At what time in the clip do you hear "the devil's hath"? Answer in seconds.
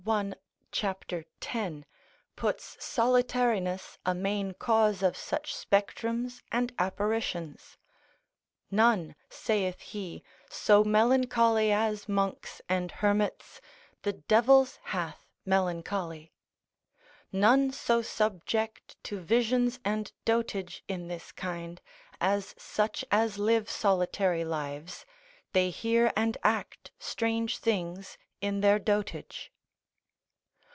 14.01-15.27